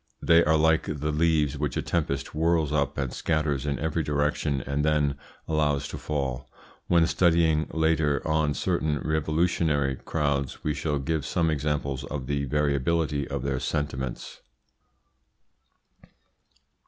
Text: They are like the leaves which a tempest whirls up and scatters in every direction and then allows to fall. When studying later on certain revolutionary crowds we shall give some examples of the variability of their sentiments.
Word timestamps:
They 0.23 0.43
are 0.43 0.57
like 0.57 0.85
the 0.87 1.11
leaves 1.11 1.59
which 1.59 1.77
a 1.77 1.83
tempest 1.83 2.29
whirls 2.29 2.71
up 2.71 2.97
and 2.97 3.13
scatters 3.13 3.67
in 3.67 3.77
every 3.77 4.01
direction 4.01 4.61
and 4.61 4.83
then 4.83 5.13
allows 5.47 5.87
to 5.89 5.99
fall. 5.99 6.49
When 6.87 7.05
studying 7.05 7.67
later 7.69 8.27
on 8.27 8.55
certain 8.55 8.97
revolutionary 9.01 9.97
crowds 9.97 10.63
we 10.63 10.73
shall 10.73 10.97
give 10.97 11.23
some 11.23 11.51
examples 11.51 12.03
of 12.05 12.25
the 12.25 12.45
variability 12.45 13.27
of 13.27 13.43
their 13.43 13.59
sentiments. 13.59 14.41